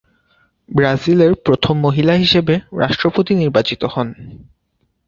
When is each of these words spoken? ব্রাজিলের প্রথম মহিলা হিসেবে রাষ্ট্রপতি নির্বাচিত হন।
ব্রাজিলের 0.69 1.33
প্রথম 1.45 1.75
মহিলা 1.79 2.13
হিসেবে 2.13 2.53
রাষ্ট্রপতি 2.81 3.33
নির্বাচিত 3.35 3.81
হন। 3.85 4.07